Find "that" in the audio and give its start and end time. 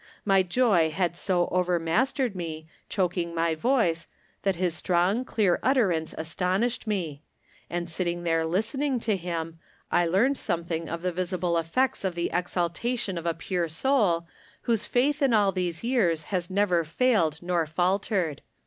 4.41-4.55